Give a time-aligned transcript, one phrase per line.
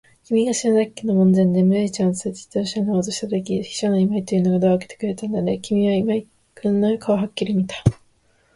[0.25, 5.59] きみが篠崎家の門前で、緑ちゃんをつれて自動車に乗ろうとしたとき、秘書の今井というのがドアをあけてくれたんだね。
[5.59, 7.95] きみは今井君の顔をはっきり見たのかね。